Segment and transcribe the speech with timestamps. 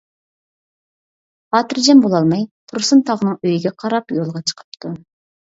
[1.55, 4.95] خاتىرجەم بولالماي، تۇرسۇن تاغىنىڭ ئۆيىگە قاراپ يولغا چىقىپتۇ.